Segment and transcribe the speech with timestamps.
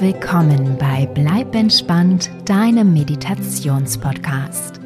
[0.00, 4.78] willkommen bei Bleib entspannt, deinem Meditationspodcast.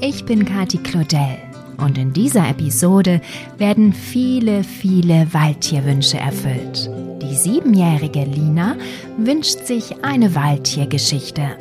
[0.00, 1.36] Ich bin Kati Claudel
[1.76, 3.20] und in dieser Episode
[3.58, 6.88] werden viele, viele Waldtierwünsche erfüllt.
[7.20, 8.76] Die siebenjährige Lina
[9.18, 11.58] wünscht sich eine Waldtiergeschichte.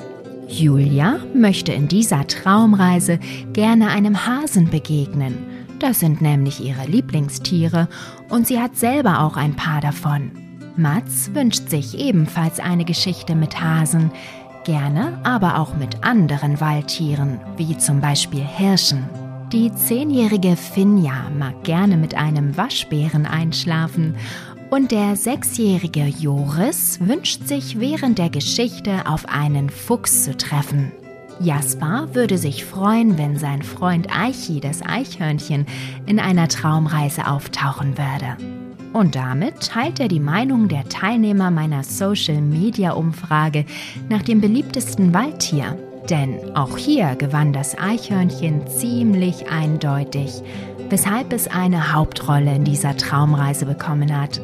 [0.48, 3.20] Julia möchte in dieser Traumreise
[3.52, 5.38] gerne einem Hasen begegnen.
[5.80, 7.90] Das sind nämlich ihre Lieblingstiere
[8.30, 10.43] und sie hat selber auch ein paar davon.
[10.76, 14.12] Mats wünscht sich ebenfalls eine Geschichte mit Hasen,
[14.64, 19.08] gerne aber auch mit anderen Waldtieren, wie zum Beispiel Hirschen.
[19.52, 24.16] Die zehnjährige Finja mag gerne mit einem Waschbären einschlafen
[24.72, 30.92] und der sechsjährige Joris wünscht sich während der Geschichte auf einen Fuchs zu treffen.
[31.40, 35.68] Jasper würde sich freuen, wenn sein Freund Eichi, das Eichhörnchen,
[36.08, 38.63] in einer Traumreise auftauchen würde.
[38.94, 43.66] Und damit teilt er die Meinung der Teilnehmer meiner Social-Media-Umfrage
[44.08, 45.78] nach dem beliebtesten Waldtier.
[46.12, 50.44] Denn auch hier gewann das Eichhörnchen ziemlich eindeutig,
[50.90, 54.40] weshalb es eine Hauptrolle in dieser Traumreise bekommen hat.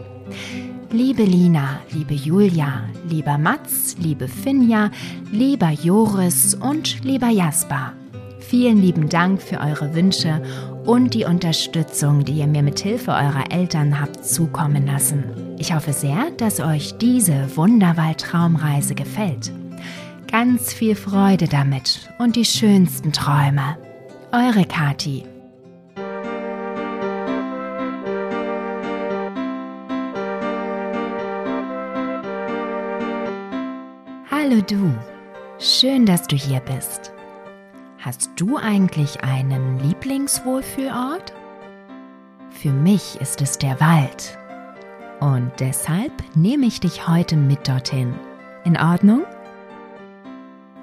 [0.91, 4.89] Liebe Lina, liebe Julia, lieber Mats, liebe Finja,
[5.31, 7.94] lieber Joris und lieber Jasper.
[8.39, 10.41] Vielen lieben Dank für eure Wünsche
[10.90, 15.23] und die Unterstützung, die ihr mir mit Hilfe eurer Eltern habt zukommen lassen.
[15.59, 19.52] Ich hoffe sehr, dass euch diese Wunderwald-Traumreise gefällt.
[20.31, 23.78] Ganz viel Freude damit und die schönsten Träume.
[24.31, 25.26] Eure Kati.
[34.31, 34.92] Hallo du,
[35.59, 37.14] schön, dass du hier bist.
[38.02, 41.33] Hast du eigentlich einen Lieblingswohlfühlort?
[42.50, 44.38] Für mich ist es der Wald.
[45.19, 48.13] Und deshalb nehme ich dich heute mit dorthin.
[48.63, 49.25] In Ordnung?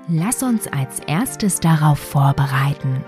[0.09, 3.03] Lass uns als erstes darauf vorbereiten.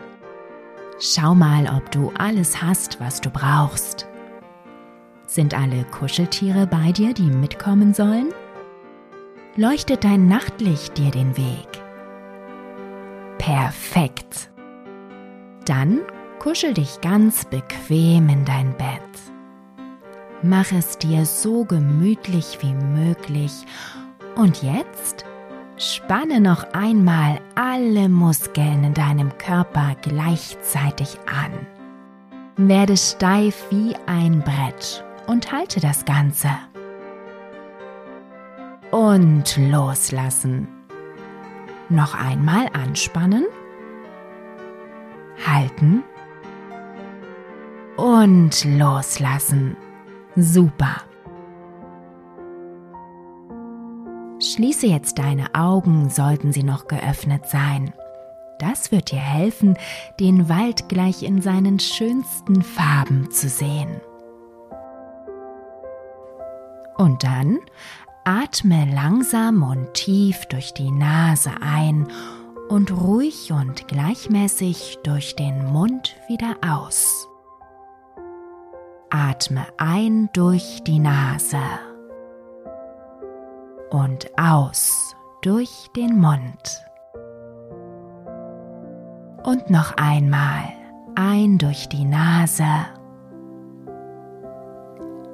[0.99, 4.09] Schau mal, ob du alles hast, was du brauchst.
[5.27, 8.31] Sind alle Kuscheltiere bei dir, die mitkommen sollen?
[9.55, 11.88] Leuchtet dein Nachtlicht dir den Weg?
[13.39, 14.51] Perfekt.
[15.65, 16.01] Dann
[16.39, 19.01] kuschel dich ganz bequem in dein Bett.
[20.43, 23.53] Mach es dir so gemütlich wie möglich
[24.37, 25.25] und jetzt
[25.77, 31.67] spanne noch einmal alle Muskeln in deinem Körper gleichzeitig an.
[32.57, 36.51] Werde steif wie ein Brett und halte das Ganze.
[38.91, 40.78] Und loslassen.
[41.91, 43.47] Noch einmal anspannen.
[45.47, 46.03] Halten.
[47.97, 49.77] Und loslassen.
[50.37, 51.03] Super.
[54.41, 57.93] Schließe jetzt deine Augen, sollten sie noch geöffnet sein.
[58.59, 59.77] Das wird dir helfen,
[60.21, 64.01] den Wald gleich in seinen schönsten Farben zu sehen.
[66.97, 67.59] Und dann
[68.31, 72.07] Atme langsam und tief durch die Nase ein
[72.69, 77.27] und ruhig und gleichmäßig durch den Mund wieder aus.
[79.09, 81.57] Atme ein durch die Nase
[83.89, 86.85] und aus durch den Mund.
[89.43, 90.65] Und noch einmal
[91.15, 92.67] ein durch die Nase,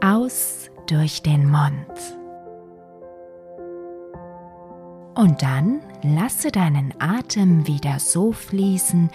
[0.00, 2.22] aus durch den Mund.
[5.14, 9.10] Und dann lasse deinen Atem wieder so fließen,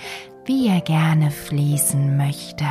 [0.45, 2.65] wie er gerne fließen möchte.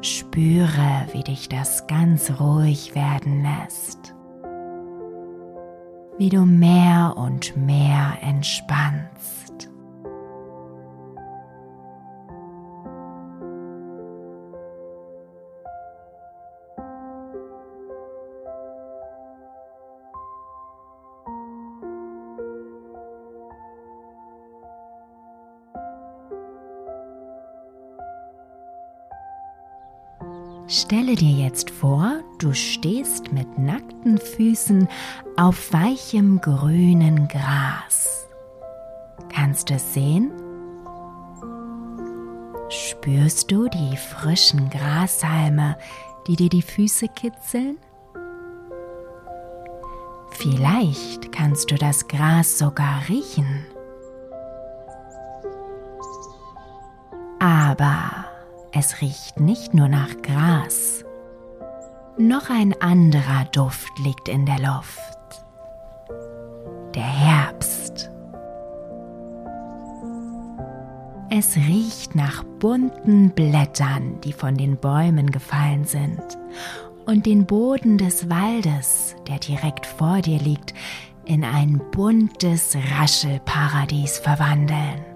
[0.00, 4.14] Spüre, wie dich das ganz ruhig werden lässt,
[6.18, 9.43] wie du mehr und mehr entspannst.
[30.76, 34.88] Stelle dir jetzt vor, du stehst mit nackten Füßen
[35.36, 38.28] auf weichem grünen Gras.
[39.32, 40.32] Kannst du es sehen?
[42.70, 45.78] Spürst du die frischen Grashalme,
[46.26, 47.78] die dir die Füße kitzeln?
[50.30, 53.64] Vielleicht kannst du das Gras sogar riechen.
[57.38, 58.23] Aber
[58.76, 61.04] es riecht nicht nur nach Gras.
[62.18, 65.18] Noch ein anderer Duft liegt in der Luft.
[66.94, 68.10] Der Herbst.
[71.30, 76.22] Es riecht nach bunten Blättern, die von den Bäumen gefallen sind,
[77.06, 80.74] und den Boden des Waldes, der direkt vor dir liegt,
[81.24, 85.13] in ein buntes Raschelparadies verwandeln.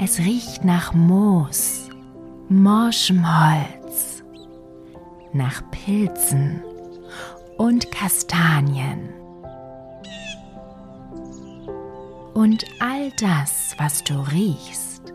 [0.00, 1.88] Es riecht nach Moos,
[2.48, 4.22] morschem Holz,
[5.32, 6.62] nach Pilzen
[7.56, 9.12] und Kastanien.
[12.32, 15.12] Und all das, was du riechst,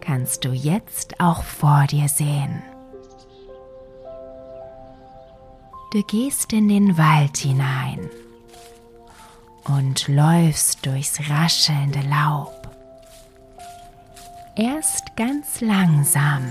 [0.00, 2.64] kannst du jetzt auch vor dir sehen.
[5.92, 8.10] Du gehst in den Wald hinein
[9.66, 12.64] und läufst durchs raschelnde Laub.
[14.56, 16.44] Erst ganz langsam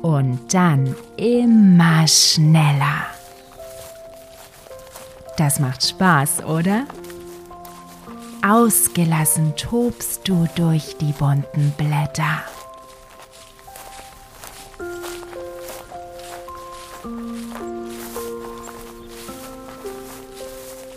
[0.00, 3.04] und dann immer schneller.
[5.36, 6.86] Das macht Spaß, oder?
[8.42, 12.42] Ausgelassen tobst du durch die bunten Blätter.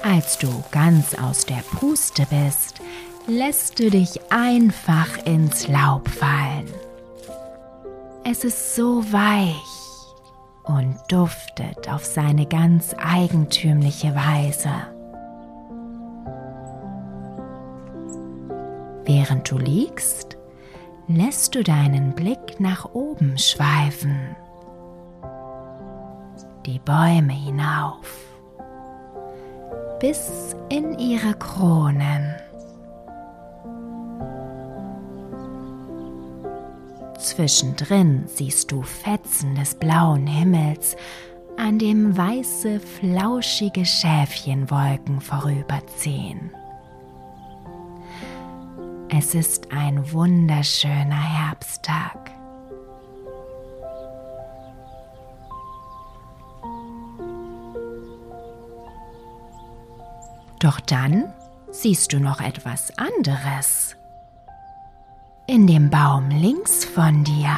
[0.03, 2.72] Als du ganz aus der Puste bist,
[3.27, 6.67] lässt du dich einfach ins Laub fallen.
[8.25, 9.53] Es ist so weich
[10.63, 14.69] und duftet auf seine ganz eigentümliche Weise.
[19.05, 20.37] Während du liegst,
[21.07, 24.35] lässt du deinen Blick nach oben schweifen,
[26.65, 28.07] die Bäume hinauf,
[29.99, 32.42] bis in ihre Kronen.
[37.23, 40.97] Zwischendrin siehst du Fetzen des blauen Himmels,
[41.57, 46.51] an dem weiße, flauschige Schäfchenwolken vorüberziehen.
[49.09, 52.31] Es ist ein wunderschöner Herbsttag.
[60.59, 61.33] Doch dann
[61.71, 63.95] siehst du noch etwas anderes.
[65.45, 67.49] In dem Baum links von dir,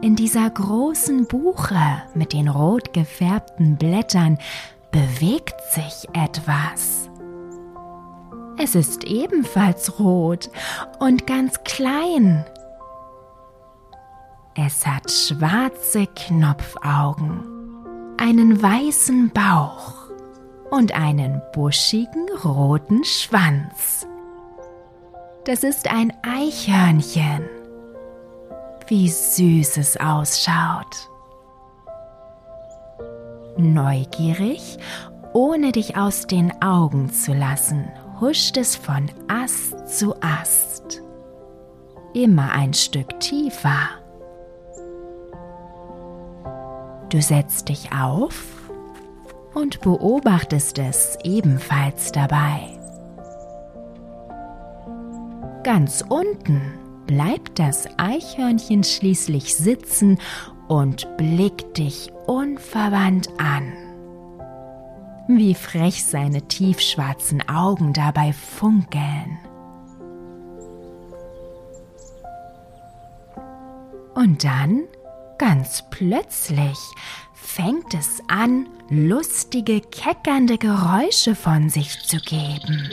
[0.00, 4.38] in dieser großen Buche mit den rot gefärbten Blättern,
[4.92, 7.10] bewegt sich etwas.
[8.56, 10.48] Es ist ebenfalls rot
[10.98, 12.46] und ganz klein.
[14.54, 17.44] Es hat schwarze Knopfaugen,
[18.16, 20.08] einen weißen Bauch
[20.70, 24.06] und einen buschigen roten Schwanz.
[25.46, 27.48] Das ist ein Eichhörnchen.
[28.88, 31.08] Wie süß es ausschaut.
[33.56, 34.76] Neugierig,
[35.34, 37.88] ohne dich aus den Augen zu lassen,
[38.20, 41.00] huscht es von Ast zu Ast.
[42.12, 43.90] Immer ein Stück tiefer.
[47.08, 48.42] Du setzt dich auf
[49.54, 52.76] und beobachtest es ebenfalls dabei.
[55.66, 56.62] Ganz unten
[57.08, 60.20] bleibt das Eichhörnchen schließlich sitzen
[60.68, 63.72] und blickt dich unverwandt an
[65.28, 69.38] wie frech seine tiefschwarzen Augen dabei funkeln.
[74.14, 74.84] Und dann,
[75.36, 76.78] ganz plötzlich,
[77.34, 82.88] fängt es an, lustige, keckernde Geräusche von sich zu geben.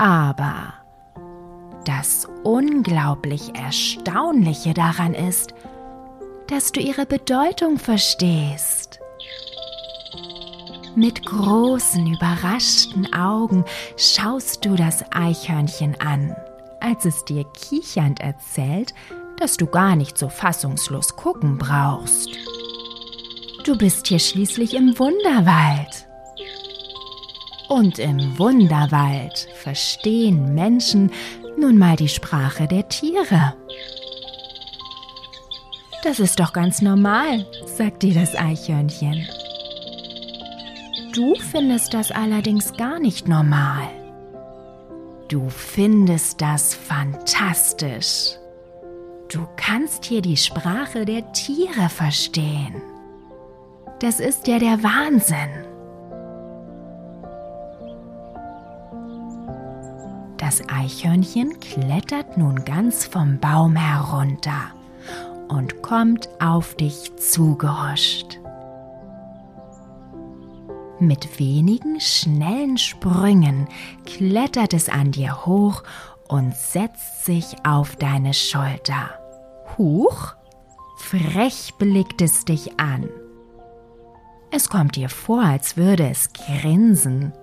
[0.00, 0.72] Aber
[1.84, 5.52] das unglaublich Erstaunliche daran ist,
[6.46, 8.98] dass du ihre Bedeutung verstehst.
[10.96, 13.66] Mit großen, überraschten Augen
[13.98, 16.34] schaust du das Eichhörnchen an,
[16.80, 18.94] als es dir kichernd erzählt,
[19.36, 22.30] dass du gar nicht so fassungslos gucken brauchst.
[23.64, 26.09] Du bist hier schließlich im Wunderwald.
[27.70, 31.12] Und im Wunderwald verstehen Menschen
[31.56, 33.54] nun mal die Sprache der Tiere.
[36.02, 39.24] Das ist doch ganz normal, sagt dir das Eichhörnchen.
[41.14, 43.88] Du findest das allerdings gar nicht normal.
[45.28, 48.32] Du findest das fantastisch.
[49.28, 52.82] Du kannst hier die Sprache der Tiere verstehen.
[54.00, 55.69] Das ist ja der Wahnsinn.
[60.50, 64.72] Das Eichhörnchen klettert nun ganz vom Baum herunter
[65.46, 68.40] und kommt auf dich zugehuscht.
[70.98, 73.68] Mit wenigen schnellen Sprüngen
[74.06, 75.84] klettert es an dir hoch
[76.26, 79.10] und setzt sich auf deine Schulter.
[79.78, 80.34] Huch!
[80.96, 83.08] Frech blickt es dich an.
[84.50, 87.34] Es kommt dir vor, als würde es grinsen.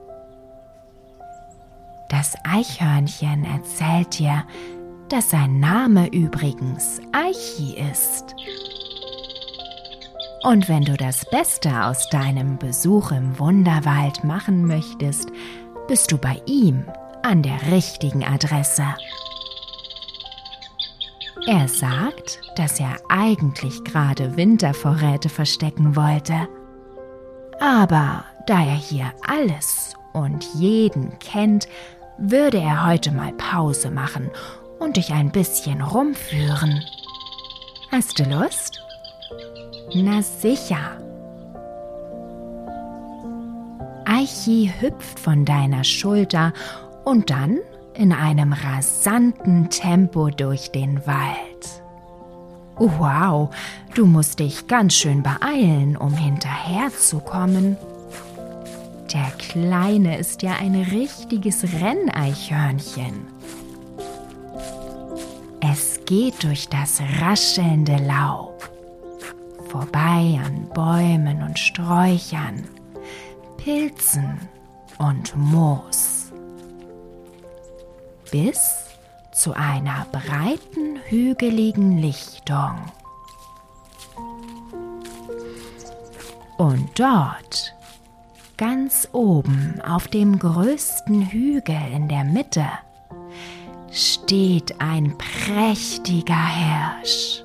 [2.18, 4.44] Das Eichhörnchen erzählt dir,
[5.08, 8.34] dass sein Name übrigens Eichi ist.
[10.42, 15.30] Und wenn du das Beste aus deinem Besuch im Wunderwald machen möchtest,
[15.88, 16.86] bist du bei ihm
[17.22, 18.86] an der richtigen Adresse.
[21.46, 26.48] Er sagt, dass er eigentlich gerade Wintervorräte verstecken wollte.
[27.60, 31.68] Aber da er hier alles und jeden kennt,
[32.18, 34.30] würde er heute mal Pause machen
[34.80, 36.84] und dich ein bisschen rumführen.
[37.92, 38.82] Hast du Lust?
[39.94, 40.98] Na sicher.
[44.06, 46.54] Eichi hüpft von deiner Schulter
[47.06, 47.60] und dann
[47.94, 51.84] in einem rasanten Tempo durch den Wald.
[52.78, 53.50] Wow,
[53.96, 57.76] du musst dich ganz schön beeilen, um hinterherzukommen.
[59.14, 63.28] Der Kleine ist ja ein richtiges Renneichhörnchen.
[65.62, 68.70] Es geht durch das raschelnde Laub,
[69.70, 72.68] vorbei an Bäumen und Sträuchern,
[73.58, 74.40] Pilzen
[74.98, 76.34] und Moos,
[78.30, 78.60] bis
[79.32, 82.76] zu einer breiten, hügeligen Lichtung.
[86.58, 87.77] Und dort,
[88.58, 92.66] ganz oben auf dem größten Hügel in der Mitte,
[93.92, 97.44] steht ein prächtiger Hirsch.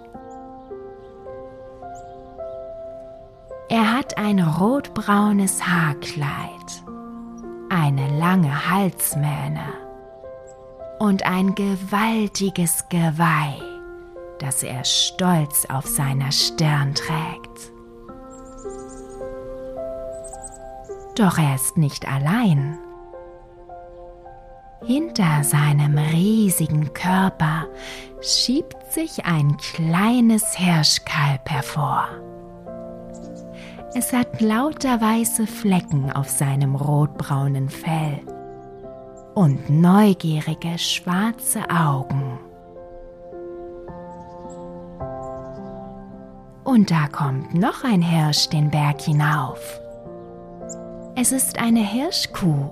[3.69, 6.83] Er hat ein rotbraunes Haarkleid,
[7.71, 9.65] eine lange Halsmähne
[10.99, 13.61] und ein gewaltiges Geweih,
[14.39, 17.72] das er stolz auf seiner Stirn trägt.
[21.17, 22.79] Doch er ist nicht allein.
[24.85, 27.67] Hinter seinem riesigen Körper
[28.21, 32.09] schiebt sich ein kleines Hirschkalb hervor.
[33.95, 38.21] Es hat lauter weiße Flecken auf seinem rotbraunen Fell
[39.35, 42.39] und neugierige schwarze Augen.
[46.65, 49.82] Und da kommt noch ein Hirsch den Berg hinauf.
[51.15, 52.71] Es ist eine Hirschkuh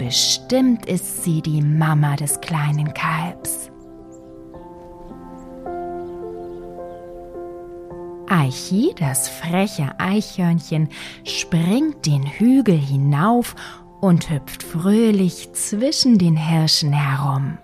[0.00, 3.70] Bestimmt ist sie die Mama des kleinen Kalbs.
[8.26, 10.88] Eichi, das freche Eichhörnchen,
[11.24, 13.54] springt den Hügel hinauf
[14.00, 17.58] und hüpft fröhlich zwischen den Hirschen herum.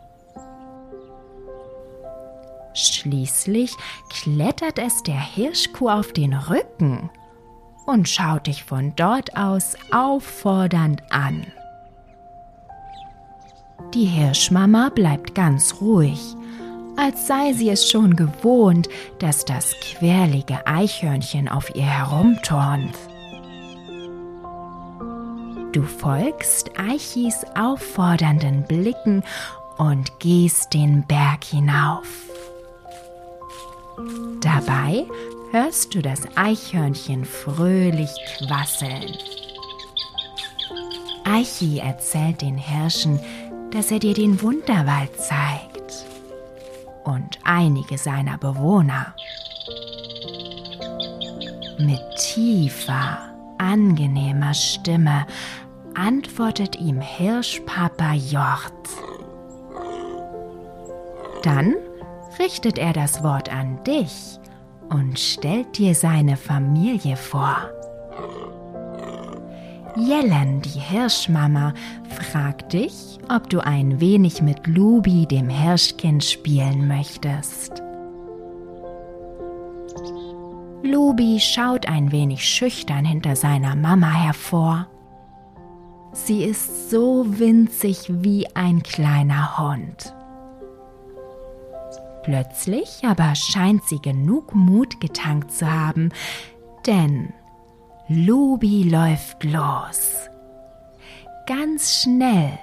[2.75, 3.73] Schließlich
[4.11, 7.09] klettert es der Hirschkuh auf den Rücken
[7.87, 11.47] und schaut dich von dort aus auffordernd an.
[13.95, 16.21] Die Hirschmama bleibt ganz ruhig,
[16.97, 18.89] als sei sie es schon gewohnt,
[19.21, 22.95] dass das quirlige Eichhörnchen auf ihr herumturnt.
[25.73, 29.23] Du folgst Eichis auffordernden Blicken
[29.77, 32.09] und gehst den Berg hinauf.
[34.41, 35.07] Dabei
[35.57, 39.17] hörst du das Eichhörnchen fröhlich quasseln.
[41.25, 43.19] Eichi erzählt den Hirschen,
[43.71, 46.05] dass er dir den Wunderwald zeigt
[47.05, 49.15] und einige seiner Bewohner.
[51.79, 53.19] Mit tiefer,
[53.57, 55.27] angenehmer Stimme
[55.95, 58.91] antwortet ihm Hirschpapa Jort.
[61.43, 61.77] Dann
[62.39, 64.39] richtet er das Wort an dich
[64.91, 67.57] und stellt dir seine Familie vor.
[69.97, 71.73] Jellen, die Hirschmama,
[72.11, 77.83] fragt dich, ob du ein wenig mit Lubi, dem Hirschkind, spielen möchtest.
[80.83, 84.87] Lubi schaut ein wenig schüchtern hinter seiner Mama hervor.
[86.13, 90.16] Sie ist so winzig wie ein kleiner Hund.
[92.27, 96.11] Plötzlich aber scheint sie genug Mut getankt zu haben,
[96.85, 97.33] denn
[98.09, 100.29] Lubi läuft los.
[101.47, 102.59] Ganz schnell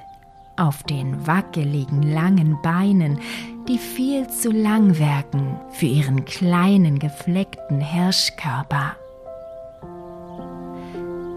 [0.58, 3.22] auf den wackeligen langen Beinen,
[3.70, 8.98] die viel zu lang wirken für ihren kleinen gefleckten Hirschkörper.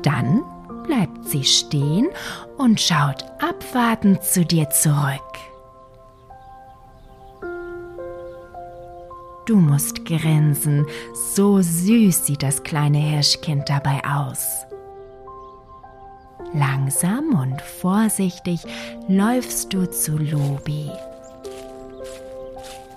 [0.02, 0.42] Dann
[0.83, 2.09] bleibt sie stehen
[2.59, 5.23] und schaut abwartend zu dir zurück.
[9.47, 14.67] Du musst grinsen, so süß sieht das kleine Hirschkind dabei aus.
[16.53, 18.61] Langsam und vorsichtig
[19.07, 20.91] läufst du zu Lobi,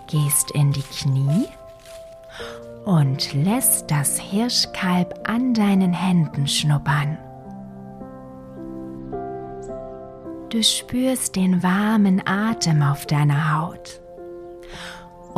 [0.08, 1.46] gehst in die Knie
[2.84, 7.20] und lässt das Hirschkalb an deinen Händen schnuppern.
[10.50, 14.01] Du spürst den warmen Atem auf deiner Haut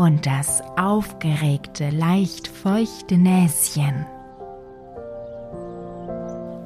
[0.01, 4.07] und das aufgeregte, leicht feuchte Näschen.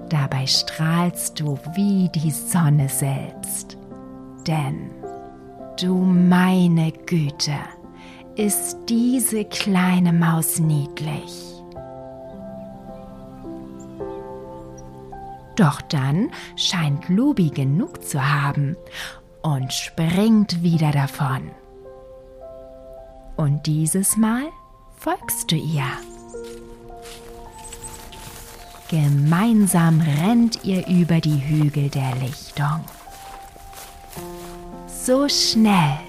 [0.08, 3.78] Dabei strahlst du wie die Sonne selbst.
[4.48, 4.90] Denn,
[5.78, 7.58] du meine Güte,
[8.38, 11.62] ist diese kleine Maus niedlich.
[15.58, 18.78] Doch dann scheint Lubi genug zu haben
[19.42, 21.52] und springt wieder davon.
[23.36, 24.46] Und dieses Mal
[24.98, 25.84] folgst du ihr.
[28.90, 32.82] Gemeinsam rennt ihr über die Hügel der Lichtung.
[34.88, 36.00] So schnell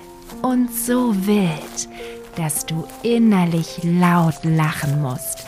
[0.43, 1.89] und so wild,
[2.37, 5.47] dass du innerlich laut lachen musst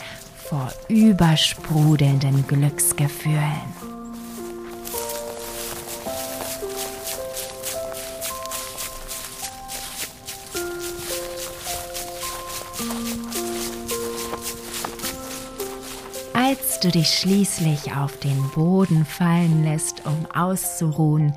[0.49, 3.78] vor übersprudelnden Glücksgefühlen.
[16.81, 21.35] Du dich schließlich auf den Boden fallen lässt, um auszuruhen,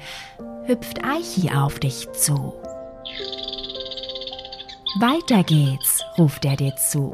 [0.66, 2.54] hüpft Eichi auf dich zu.
[5.00, 7.10] Weiter geht's, ruft er dir zu.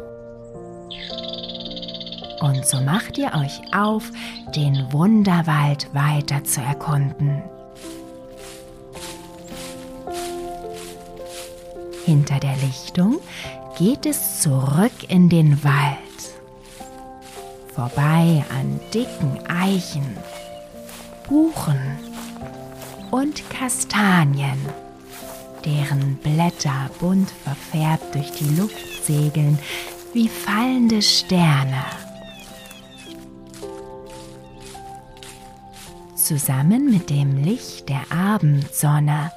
[2.40, 4.10] Und so macht ihr euch auf,
[4.54, 7.42] den Wunderwald weiter zu erkunden.
[12.04, 13.20] Hinter der Lichtung
[13.78, 15.98] geht es zurück in den Wald
[17.78, 20.16] vorbei an dicken Eichen,
[21.28, 21.78] Buchen
[23.12, 24.58] und Kastanien,
[25.64, 29.60] deren Blätter bunt verfärbt durch die Luft segeln
[30.12, 31.84] wie fallende Sterne.
[36.16, 39.30] Zusammen mit dem Licht der Abendsonne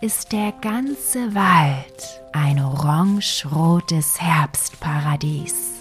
[0.00, 5.75] ist der ganze Wald ein orange-rotes Herbstparadies.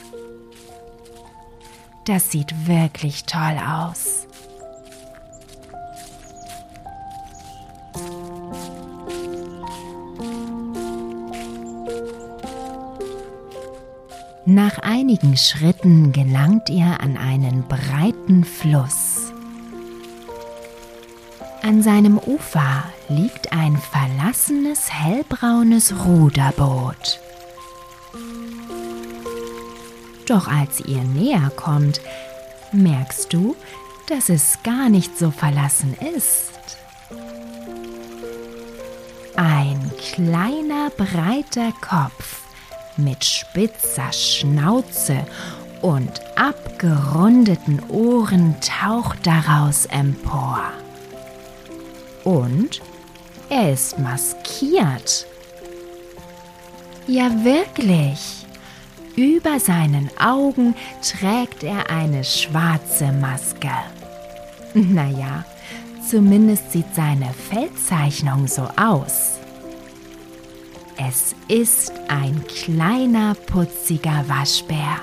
[2.05, 4.27] Das sieht wirklich toll aus.
[14.45, 19.33] Nach einigen Schritten gelangt ihr an einen breiten Fluss.
[21.63, 27.19] An seinem Ufer liegt ein verlassenes hellbraunes Ruderboot.
[30.25, 32.01] Doch als ihr näher kommt,
[32.71, 33.55] merkst du,
[34.07, 36.51] dass es gar nicht so verlassen ist.
[39.35, 42.41] Ein kleiner breiter Kopf
[42.97, 45.25] mit spitzer Schnauze
[45.81, 50.61] und abgerundeten Ohren taucht daraus empor.
[52.23, 52.81] Und
[53.49, 55.27] er ist maskiert.
[57.07, 58.44] Ja wirklich.
[59.15, 63.71] Über seinen Augen trägt er eine schwarze Maske.
[64.73, 65.45] Naja,
[66.05, 69.39] zumindest sieht seine Feldzeichnung so aus.
[70.97, 74.99] Es ist ein kleiner, putziger Waschbär.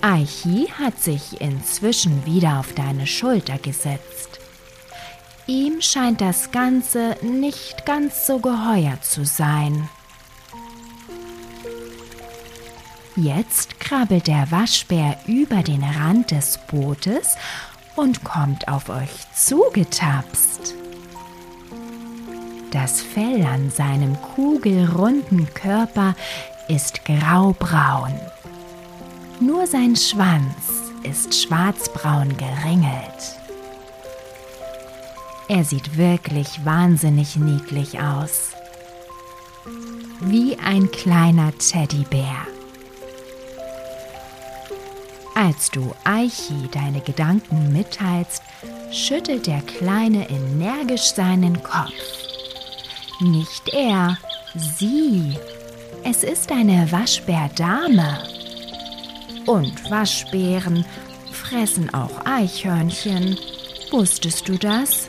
[0.00, 4.40] Aichi hat sich inzwischen wieder auf deine Schulter gesetzt.
[5.46, 9.88] Ihm scheint das Ganze nicht ganz so geheuer zu sein.
[13.20, 17.34] Jetzt krabbelt der Waschbär über den Rand des Bootes
[17.96, 20.74] und kommt auf euch zugetapst.
[22.70, 26.14] Das Fell an seinem kugelrunden Körper
[26.68, 28.14] ist graubraun.
[29.40, 33.36] Nur sein Schwanz ist schwarzbraun geringelt.
[35.48, 38.52] Er sieht wirklich wahnsinnig niedlich aus.
[40.20, 42.46] Wie ein kleiner Teddybär.
[45.40, 48.42] Als du Aichi deine Gedanken mitteilst,
[48.90, 51.92] schüttelt der Kleine energisch seinen Kopf.
[53.20, 54.18] Nicht er,
[54.56, 55.38] sie.
[56.02, 58.18] Es ist eine Waschbärdame.
[59.46, 60.84] Und Waschbären
[61.30, 63.38] fressen auch Eichhörnchen.
[63.92, 65.08] Wusstest du das?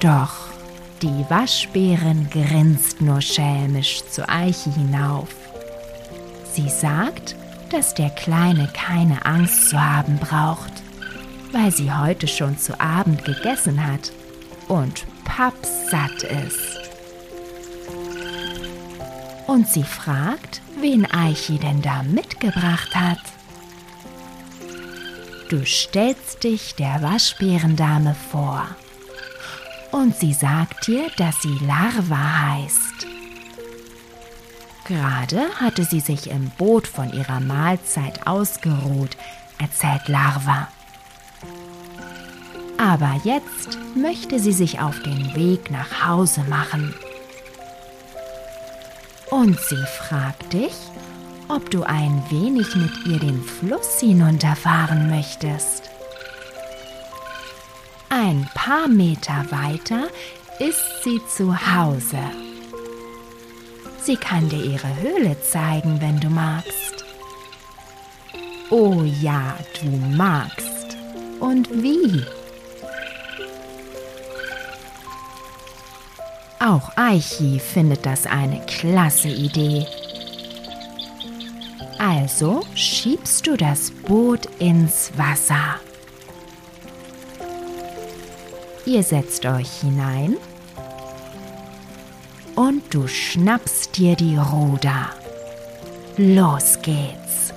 [0.00, 0.48] Doch,
[1.00, 5.28] die Waschbärin grinst nur schelmisch zu Eiche hinauf.
[6.54, 7.36] Sie sagt,
[7.72, 10.72] dass der Kleine keine Angst zu haben braucht,
[11.52, 14.12] weil sie heute schon zu Abend gegessen hat
[14.68, 16.78] und pappsatt ist.
[19.46, 23.20] Und sie fragt, wen Eichi denn da mitgebracht hat.
[25.48, 28.66] Du stellst dich der Waschbärendame vor
[29.90, 33.11] und sie sagt dir, dass sie Larva heißt.
[34.84, 39.16] Gerade hatte sie sich im Boot von ihrer Mahlzeit ausgeruht,
[39.58, 40.68] erzählt Larva.
[42.78, 46.94] Aber jetzt möchte sie sich auf den Weg nach Hause machen.
[49.30, 50.74] Und sie fragt dich,
[51.48, 55.90] ob du ein wenig mit ihr den Fluss hinunterfahren möchtest.
[58.08, 60.08] Ein paar Meter weiter
[60.58, 62.18] ist sie zu Hause.
[64.04, 67.04] Sie kann dir ihre Höhle zeigen, wenn du magst.
[68.68, 70.96] Oh ja, du magst.
[71.38, 72.24] Und wie?
[76.58, 79.86] Auch Aichi findet das eine klasse Idee.
[81.98, 85.76] Also schiebst du das Boot ins Wasser.
[88.84, 90.36] Ihr setzt euch hinein
[92.92, 95.08] du schnappst dir die Ruder.
[96.18, 97.54] Los geht's.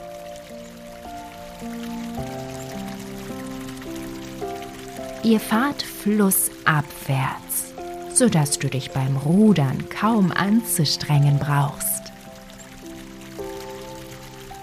[5.23, 7.73] Ihr fahrt flussabwärts,
[8.13, 12.13] sodass du dich beim Rudern kaum anzustrengen brauchst.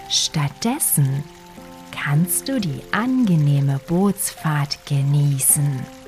[0.09, 1.23] Stattdessen
[1.91, 6.02] kannst du die angenehme Bootsfahrt genießen.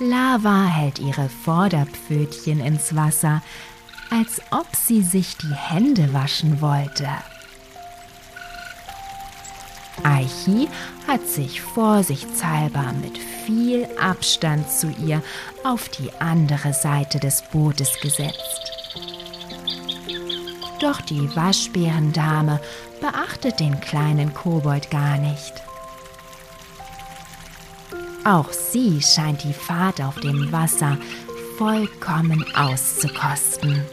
[0.00, 3.42] Lava hält ihre Vorderpfötchen ins Wasser,
[4.10, 7.08] als ob sie sich die Hände waschen wollte.
[10.04, 10.68] Aichi
[11.08, 15.20] hat sich vorsichtshalber mit viel Abstand zu ihr
[15.64, 18.72] auf die andere Seite des Bootes gesetzt.
[20.80, 22.60] Doch die Waschbärendame
[23.00, 25.54] beachtet den kleinen Kobold gar nicht.
[28.24, 30.98] Auch sie scheint die Fahrt auf dem Wasser
[31.56, 33.84] vollkommen auszukosten.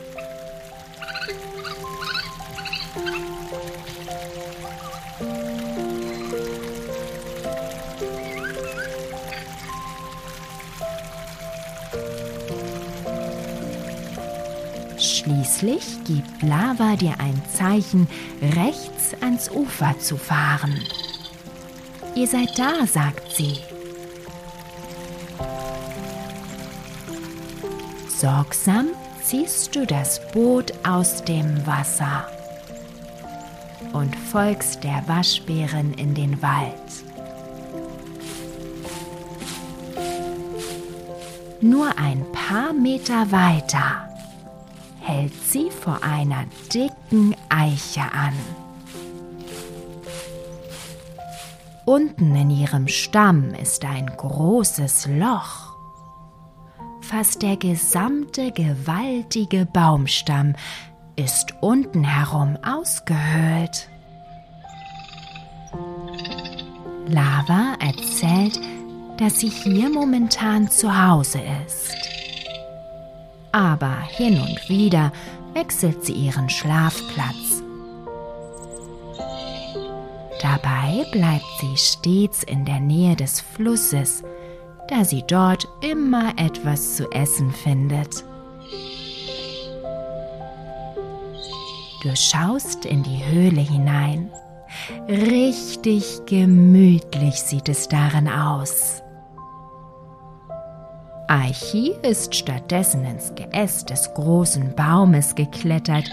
[14.97, 18.07] Schließlich gibt Lava dir ein Zeichen,
[18.55, 20.79] rechts ans Ufer zu fahren.
[22.15, 23.57] Ihr seid da, sagt sie.
[28.25, 28.87] Sorgsam
[29.21, 32.27] ziehst du das Boot aus dem Wasser
[33.93, 36.73] und folgst der Waschbärin in den Wald.
[41.61, 44.09] Nur ein paar Meter weiter
[45.01, 48.33] hält sie vor einer dicken Eiche an.
[51.85, 55.64] Unten in ihrem Stamm ist ein großes Loch.
[57.17, 60.53] Fast der gesamte gewaltige Baumstamm
[61.15, 63.87] ist unten herum ausgehöhlt.
[67.07, 68.59] Lava erzählt,
[69.15, 71.95] dass sie hier momentan zu Hause ist.
[73.53, 75.13] Aber hin und wieder
[75.53, 77.63] wechselt sie ihren Schlafplatz.
[80.41, 84.21] Dabei bleibt sie stets in der Nähe des Flusses,
[84.89, 88.23] da sie dort immer etwas zu essen findet.
[92.03, 94.31] Du schaust in die Höhle hinein.
[95.09, 99.01] Richtig gemütlich sieht es darin aus.
[101.27, 106.05] Aichi ist stattdessen ins Geäst des großen Baumes geklettert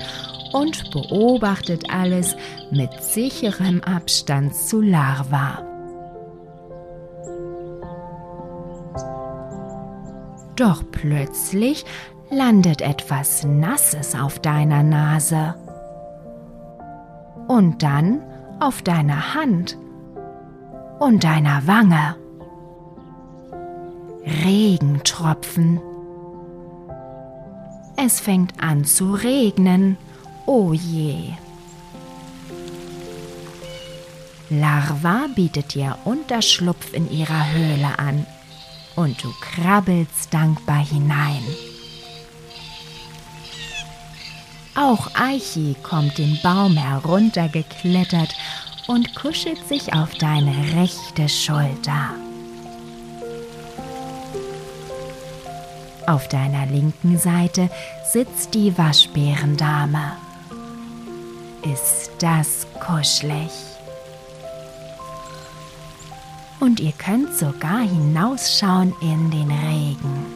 [0.55, 2.35] und beobachtet alles
[2.71, 5.72] mit sicherem Abstand zu Larva.
[10.57, 11.85] Doch plötzlich
[12.31, 15.55] landet etwas Nasses auf deiner Nase.
[17.49, 18.23] und dann
[18.61, 19.77] auf deiner Hand
[20.99, 22.17] und deiner Wange.
[24.45, 25.81] Regentropfen.
[27.97, 29.97] Es fängt an zu regnen.
[30.47, 31.33] Oh je.
[34.49, 38.27] Larva bietet dir Unterschlupf in ihrer Höhle an
[38.97, 41.43] und du krabbelst dankbar hinein.
[44.75, 48.35] Auch Eichi kommt den Baum heruntergeklettert
[48.87, 52.11] und kuschelt sich auf deine rechte Schulter.
[56.07, 57.71] Auf deiner linken Seite
[58.13, 60.13] sitzt die Waschbärendame.
[61.63, 63.72] Ist das kuschelig?
[66.63, 70.27] Und ihr könnt sogar hinausschauen in den Regen.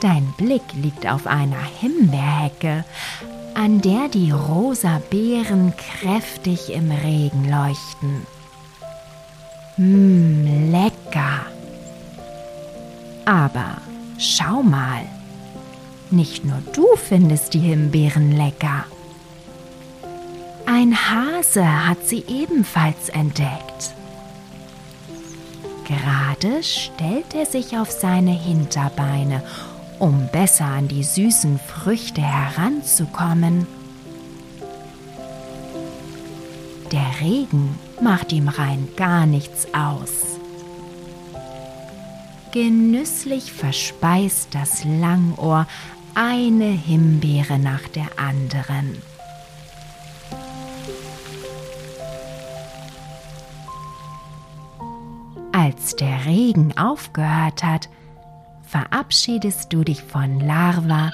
[0.00, 2.84] Dein Blick liegt auf einer Himbeerhecke,
[3.54, 8.26] an der die rosa Beeren kräftig im Regen leuchten.
[9.76, 11.46] Mmm, lecker.
[13.26, 13.80] Aber
[14.18, 15.02] schau mal,
[16.10, 18.86] nicht nur du findest die Himbeeren lecker.
[20.70, 23.94] Ein Hase hat sie ebenfalls entdeckt.
[25.86, 29.42] Gerade stellt er sich auf seine Hinterbeine,
[29.98, 33.66] um besser an die süßen Früchte heranzukommen.
[36.92, 40.38] Der Regen macht ihm rein gar nichts aus.
[42.52, 45.66] Genüsslich verspeist das Langohr
[46.14, 49.07] eine Himbeere nach der anderen.
[55.68, 57.90] Als der Regen aufgehört hat,
[58.62, 61.12] verabschiedest du dich von Larva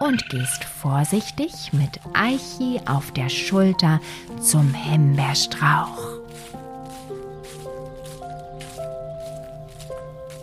[0.00, 4.00] und gehst vorsichtig mit Eichi auf der Schulter
[4.40, 6.18] zum Himbeerstrauch.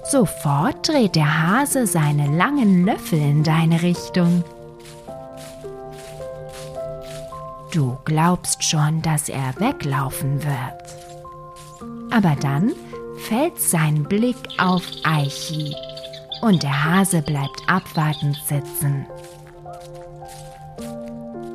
[0.10, 4.46] Sofort dreht der Hase seine langen Löffel in deine Richtung.
[7.74, 10.82] Du glaubst schon, dass er weglaufen wird.
[12.12, 12.72] Aber dann
[13.28, 15.76] fällt sein Blick auf Eichi
[16.42, 19.06] und der Hase bleibt abwartend sitzen.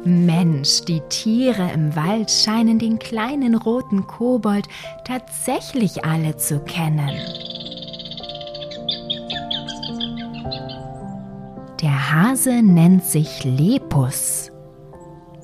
[0.04, 4.68] Mensch, die Tiere im Wald scheinen den kleinen roten Kobold
[5.04, 7.10] tatsächlich alle zu kennen.
[11.82, 14.52] Der Hase nennt sich Lepus.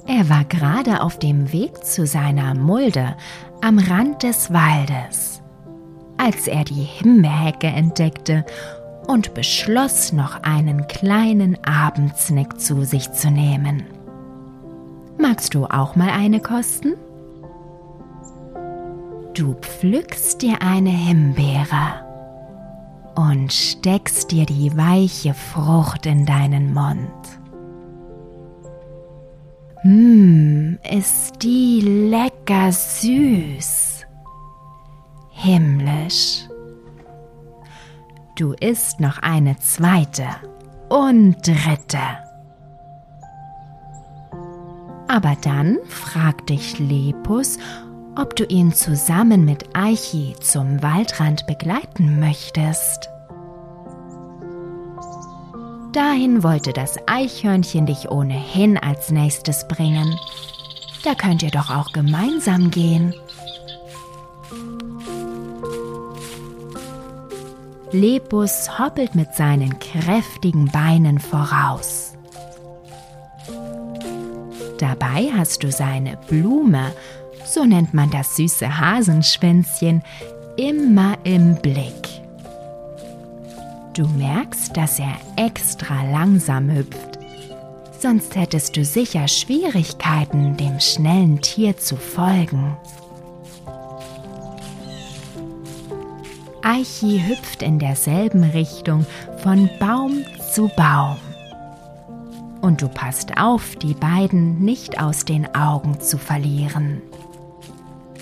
[0.07, 3.17] Er war gerade auf dem Weg zu seiner Mulde
[3.61, 5.32] am Rand des Waldes,
[6.23, 8.45] als er die Himbeerhecke entdeckte
[9.09, 13.83] und beschloss, noch einen kleinen Abendsnick zu sich zu nehmen.
[15.19, 16.95] Magst du auch mal eine kosten?
[19.35, 22.05] Du pflückst dir eine Himbeere
[23.17, 27.11] und steckst dir die weiche Frucht in deinen Mund.
[29.83, 33.92] Mmm, ist die lecker süß.
[35.43, 36.47] Himmlisch.
[38.37, 40.27] Du isst noch eine zweite
[40.89, 41.99] und dritte.
[45.09, 47.59] Aber dann fragt dich Lepus,
[48.17, 53.11] ob du ihn zusammen mit Eichi zum Waldrand begleiten möchtest.
[55.93, 60.17] Dahin wollte das Eichhörnchen dich ohnehin als nächstes bringen.
[61.03, 63.13] Da könnt ihr doch auch gemeinsam gehen.
[67.93, 72.15] Lepus hoppelt mit seinen kräftigen Beinen voraus.
[74.79, 76.93] Dabei hast du seine Blume,
[77.45, 80.03] so nennt man das süße Hasenschwänzchen,
[80.57, 82.09] immer im Blick.
[83.93, 87.19] Du merkst, dass er extra langsam hüpft,
[88.01, 92.75] sonst hättest du sicher Schwierigkeiten, dem schnellen Tier zu folgen.
[96.63, 99.05] Eichi hüpft in derselben Richtung
[99.39, 101.17] von Baum zu Baum
[102.61, 107.03] und du passt auf, die beiden nicht aus den Augen zu verlieren,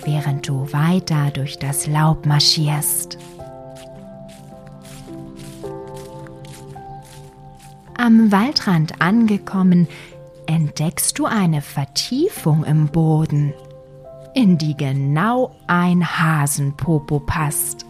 [0.05, 3.19] während du weiter durch das Laub marschierst.
[7.99, 9.87] Am Waldrand angekommen,
[10.47, 13.53] entdeckst du eine Vertiefung im Boden,
[14.35, 17.85] in die genau ein Hasenpopo passt.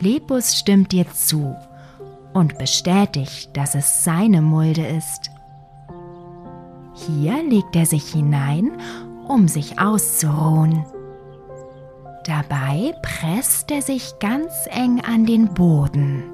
[0.00, 1.54] Lepus stimmt dir zu
[2.32, 5.30] und bestätigt, dass es seine Mulde ist.
[6.94, 8.72] Hier legt er sich hinein,
[9.28, 10.84] um sich auszuruhen.
[12.24, 16.24] Dabei presst er sich ganz eng an den Boden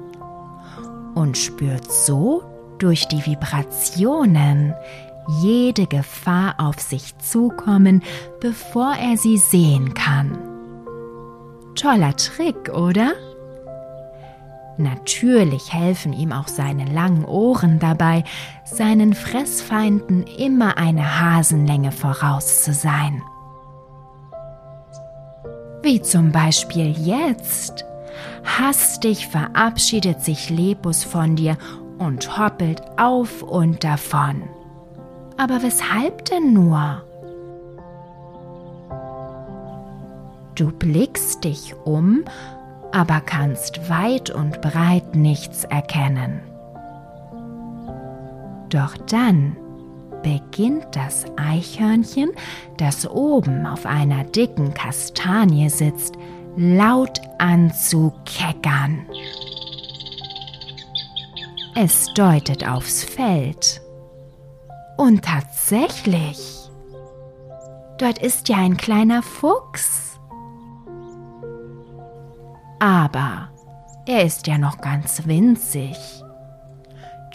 [1.15, 2.43] und spürt so
[2.79, 4.73] durch die Vibrationen
[5.41, 8.03] jede Gefahr auf sich zukommen,
[8.39, 10.37] bevor er sie sehen kann.
[11.75, 13.13] Toller Trick, oder?
[14.77, 18.23] Natürlich helfen ihm auch seine langen Ohren dabei,
[18.63, 23.23] seinen Fressfeinden immer eine Hasenlänge voraus zu sein.
[25.81, 27.85] Wie zum Beispiel jetzt.
[28.43, 31.57] Hastig verabschiedet sich Lepus von dir
[31.97, 34.43] und hoppelt auf und davon.
[35.37, 37.03] Aber weshalb denn nur?
[40.55, 42.23] Du blickst dich um,
[42.97, 46.41] aber kannst weit und breit nichts erkennen.
[48.69, 49.55] Doch dann
[50.23, 52.31] beginnt das Eichhörnchen,
[52.77, 56.15] das oben auf einer dicken Kastanie sitzt,
[56.55, 59.05] laut an zu keckern.
[61.75, 63.79] Es deutet aufs Feld.
[64.97, 66.67] Und tatsächlich,
[67.99, 70.16] dort ist ja ein kleiner Fuchs.
[72.79, 73.49] Aber
[74.05, 75.97] er ist ja noch ganz winzig.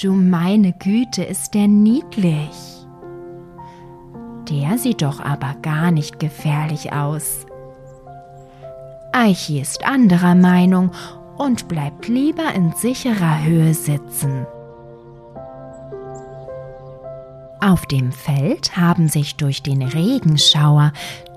[0.01, 2.87] Du meine Güte, ist der niedlich.
[4.49, 7.47] Der sieht doch aber gar nicht gefährlich aus.
[9.13, 10.91] Eichi ist anderer Meinung
[11.37, 14.47] und bleibt lieber in sicherer Höhe sitzen.
[17.61, 20.93] Auf dem Feld haben sich durch den Regenschauer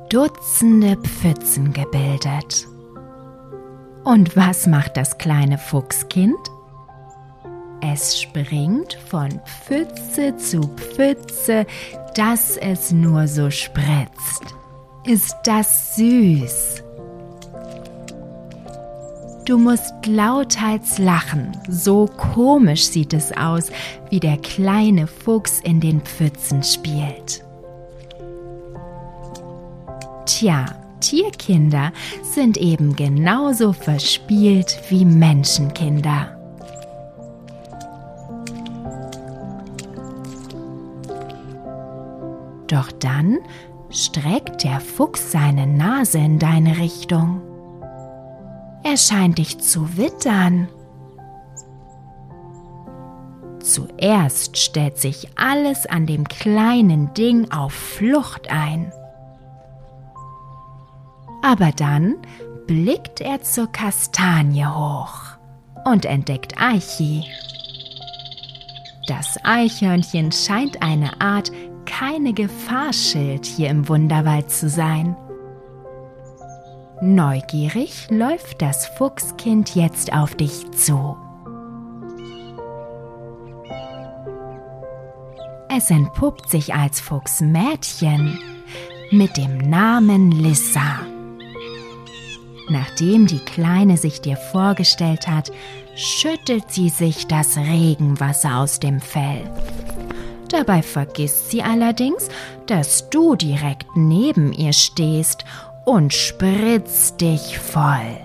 [0.10, 2.68] Dutzende Pfützen gebildet.
[4.06, 6.38] Und was macht das kleine Fuchskind?
[7.82, 11.66] Es springt von Pfütze zu Pfütze,
[12.14, 14.44] dass es nur so spritzt.
[15.06, 16.84] Ist das süß?
[19.46, 23.72] Du musst lauthals lachen, so komisch sieht es aus,
[24.12, 27.44] wie der kleine Fuchs in den Pfützen spielt.
[30.26, 30.66] Tja,
[31.00, 31.92] Tierkinder
[32.24, 36.36] sind eben genauso verspielt wie Menschenkinder.
[42.68, 43.38] Doch dann
[43.90, 47.42] streckt der Fuchs seine Nase in deine Richtung.
[48.84, 50.68] Er scheint dich zu wittern.
[53.60, 58.92] Zuerst stellt sich alles an dem kleinen Ding auf Flucht ein.
[61.46, 62.16] Aber dann
[62.66, 65.14] blickt er zur Kastanie hoch
[65.86, 67.24] und entdeckt Eichi.
[69.08, 71.52] Das Eichhörnchen scheint eine Art
[71.86, 75.16] keine Gefahrschild hier im Wunderwald zu sein.
[77.00, 81.16] Neugierig läuft das Fuchskind jetzt auf dich zu.
[85.70, 88.40] Es entpuppt sich als Fuchsmädchen
[89.12, 91.15] mit dem Namen Lissa.
[92.70, 95.52] Nachdem die Kleine sich dir vorgestellt hat,
[95.96, 99.44] schüttelt sie sich das Regenwasser aus dem Fell.
[100.50, 102.28] Dabei vergisst sie allerdings,
[102.66, 105.46] dass du direkt neben ihr stehst
[105.86, 108.18] und spritzt dich voll.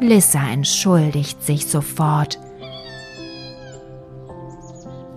[0.00, 2.38] Lissa entschuldigt sich sofort.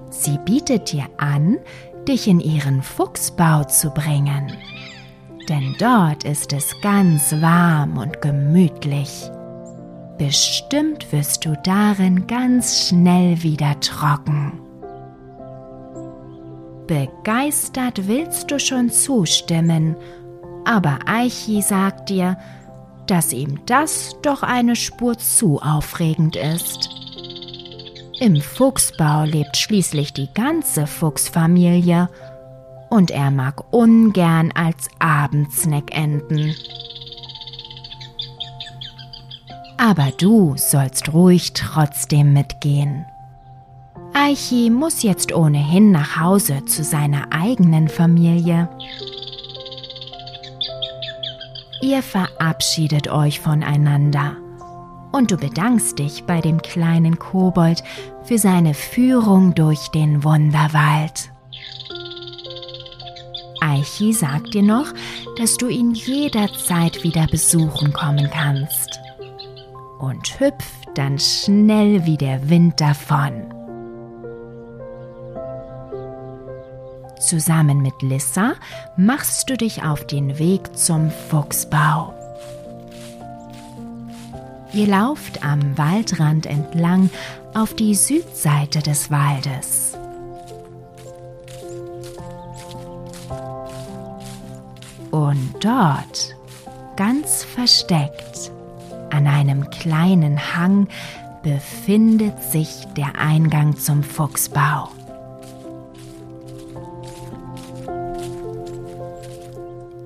[0.10, 1.58] Sie bietet dir an,
[2.08, 4.58] dich in ihren Fuchsbau zu bringen
[5.50, 9.30] denn dort ist es ganz warm und gemütlich.
[10.18, 14.60] Bestimmt wirst du darin ganz schnell wieder trocken.
[16.88, 19.96] Begeistert willst du schon zustimmen,
[20.66, 22.38] aber Eichi sagt dir,
[23.08, 26.90] dass ihm das doch eine Spur zu aufregend ist.
[28.20, 32.10] Im Fuchsbau lebt schließlich die ganze Fuchsfamilie
[32.90, 36.56] und er mag ungern als Abendsnack enden.
[39.78, 43.06] Aber du sollst ruhig trotzdem mitgehen.
[44.14, 48.68] Aichi muss jetzt ohnehin nach Hause zu seiner eigenen Familie.
[51.82, 54.36] Ihr verabschiedet euch voneinander
[55.12, 57.84] und du bedankst dich bei dem kleinen Kobold
[58.24, 61.32] für seine Führung durch den Wunderwald.
[63.78, 64.94] Eichi sagt dir noch,
[65.38, 69.00] dass du ihn jederzeit wieder besuchen kommen kannst
[70.00, 73.54] und hüpft dann schnell wie der Wind davon.
[77.20, 78.54] Zusammen mit Lissa
[78.96, 82.14] machst du dich auf den Weg zum Fuchsbau.
[84.74, 87.10] Ihr lauft am Waldrand entlang
[87.54, 89.98] auf die Südseite des Waldes.
[95.12, 96.36] Und dort,
[96.96, 98.52] ganz versteckt,
[99.10, 100.88] an einem kleinen Hang,
[101.44, 104.90] befindet sich der Eingang zum Fuchsbau.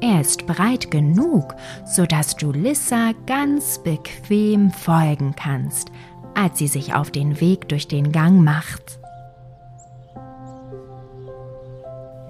[0.01, 5.91] Er ist breit genug, sodass du Lissa ganz bequem folgen kannst,
[6.35, 9.00] als sie sich auf den Weg durch den Gang macht.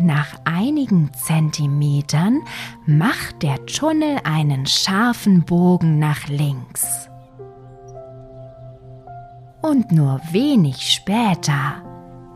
[0.04, 2.42] Nach einigen Zentimetern
[2.88, 7.08] macht der Tunnel einen scharfen Bogen nach links.
[9.62, 11.84] Und nur wenig später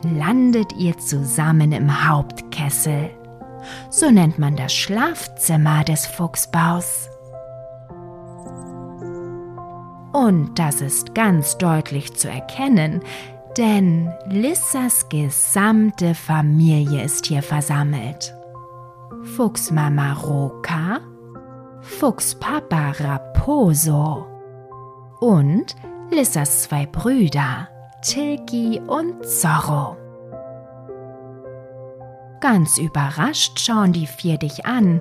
[0.03, 3.09] landet ihr zusammen im Hauptkessel.
[3.89, 7.09] So nennt man das Schlafzimmer des Fuchsbaus.
[10.13, 13.01] Und das ist ganz deutlich zu erkennen,
[13.57, 18.33] denn Lissas gesamte Familie ist hier versammelt.
[19.35, 20.99] Fuchsmama Roka,
[21.81, 24.25] Fuchspapa Raposo
[25.19, 25.75] und
[26.11, 27.67] Lissas zwei Brüder,
[28.01, 29.97] Tilki und Zorro.
[32.41, 34.99] Ganz überrascht schauen die vier dich an.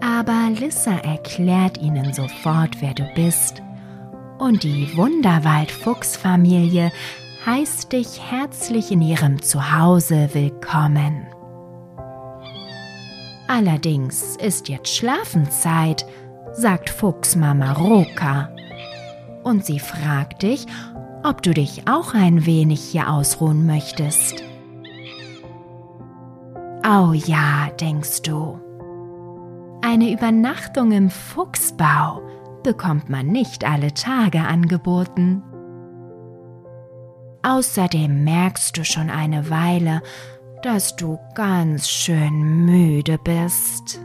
[0.00, 3.62] Aber Lissa erklärt ihnen sofort, wer du bist.
[4.38, 6.92] Und die Wunderwald-Fuchsfamilie
[7.46, 11.26] heißt dich herzlich in ihrem Zuhause willkommen.
[13.48, 16.04] Allerdings ist jetzt Schlafenszeit,
[16.52, 18.50] sagt Fuchsmama Roka.
[19.42, 20.66] Und sie fragt dich,
[21.22, 24.42] ob du dich auch ein wenig hier ausruhen möchtest.
[26.84, 28.60] Oh ja, denkst du.
[29.82, 32.25] Eine Übernachtung im Fuchsbau
[32.66, 35.40] bekommt man nicht alle Tage angeboten.
[37.44, 40.02] Außerdem merkst du schon eine Weile,
[40.62, 44.00] dass du ganz schön müde bist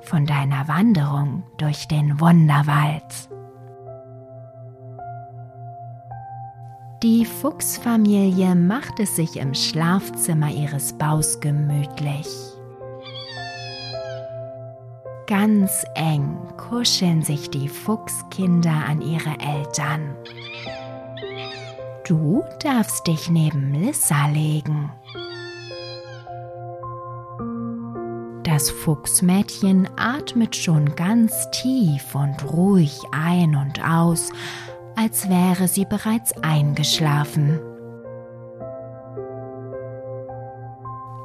[0.00, 3.30] von deiner Wanderung durch den Wunderwald.
[7.04, 12.26] Die Fuchsfamilie macht es sich im Schlafzimmer ihres Baus gemütlich.
[15.26, 20.14] Ganz eng kuscheln sich die Fuchskinder an ihre Eltern.
[22.06, 24.92] Du darfst dich neben Lissa legen.
[28.42, 34.30] Das Fuchsmädchen atmet schon ganz tief und ruhig ein und aus
[34.96, 37.58] als wäre sie bereits eingeschlafen.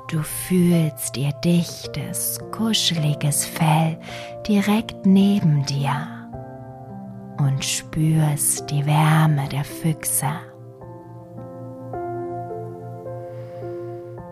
[0.09, 3.95] Du fühlst ihr dichtes, kuscheliges Fell
[4.47, 5.91] direkt neben dir
[7.37, 10.31] und spürst die Wärme der Füchse.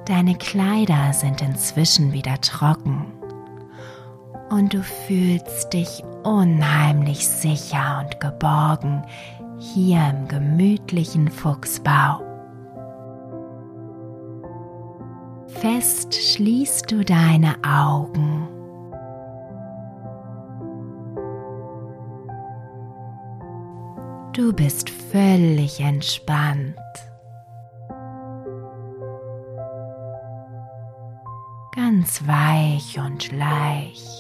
[0.06, 3.14] Deine Kleider sind inzwischen wieder trocken
[4.50, 9.04] und du fühlst dich unheimlich sicher und geborgen
[9.60, 12.27] hier im gemütlichen Fuchsbau.
[15.68, 18.48] Fest schließt du deine Augen.
[24.32, 26.78] Du bist völlig entspannt.
[31.76, 34.16] Ganz weich und leicht.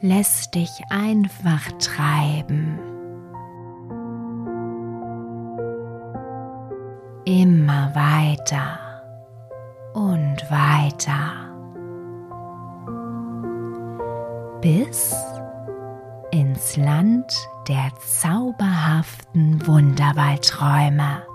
[0.00, 2.87] lässt dich einfach treiben.
[7.28, 9.02] Immer weiter
[9.92, 11.34] und weiter.
[14.62, 15.14] Bis
[16.30, 17.30] ins Land
[17.68, 21.27] der zauberhaften Wunderwaldträume.